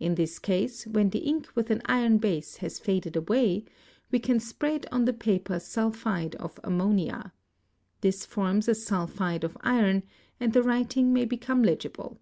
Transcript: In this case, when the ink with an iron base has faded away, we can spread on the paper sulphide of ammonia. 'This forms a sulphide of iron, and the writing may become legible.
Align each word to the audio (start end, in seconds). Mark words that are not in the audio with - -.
In 0.00 0.16
this 0.16 0.40
case, 0.40 0.88
when 0.88 1.10
the 1.10 1.20
ink 1.20 1.48
with 1.54 1.70
an 1.70 1.82
iron 1.86 2.18
base 2.18 2.56
has 2.56 2.80
faded 2.80 3.14
away, 3.14 3.64
we 4.10 4.18
can 4.18 4.40
spread 4.40 4.86
on 4.90 5.04
the 5.04 5.12
paper 5.12 5.60
sulphide 5.60 6.34
of 6.34 6.58
ammonia. 6.64 7.32
'This 8.00 8.26
forms 8.26 8.66
a 8.66 8.74
sulphide 8.74 9.44
of 9.44 9.56
iron, 9.60 10.02
and 10.40 10.52
the 10.52 10.64
writing 10.64 11.12
may 11.12 11.24
become 11.24 11.62
legible. 11.62 12.18